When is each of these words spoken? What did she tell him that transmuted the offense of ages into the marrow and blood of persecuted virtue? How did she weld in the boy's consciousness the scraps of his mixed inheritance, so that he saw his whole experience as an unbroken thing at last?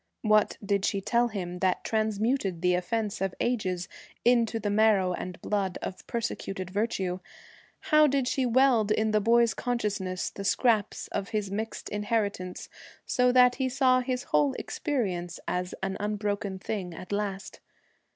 What 0.23 0.57
did 0.65 0.83
she 0.83 0.99
tell 0.99 1.27
him 1.27 1.59
that 1.59 1.83
transmuted 1.83 2.63
the 2.63 2.73
offense 2.73 3.21
of 3.21 3.35
ages 3.39 3.87
into 4.25 4.59
the 4.59 4.71
marrow 4.71 5.13
and 5.13 5.39
blood 5.43 5.77
of 5.83 6.07
persecuted 6.07 6.71
virtue? 6.71 7.19
How 7.91 8.07
did 8.07 8.27
she 8.27 8.43
weld 8.43 8.89
in 8.89 9.11
the 9.11 9.21
boy's 9.21 9.53
consciousness 9.53 10.31
the 10.31 10.43
scraps 10.43 11.07
of 11.09 11.29
his 11.29 11.51
mixed 11.51 11.87
inheritance, 11.89 12.67
so 13.05 13.31
that 13.33 13.57
he 13.57 13.69
saw 13.69 13.99
his 13.99 14.23
whole 14.23 14.53
experience 14.53 15.39
as 15.47 15.75
an 15.83 15.97
unbroken 15.99 16.57
thing 16.57 16.95
at 16.95 17.11
last? 17.11 17.59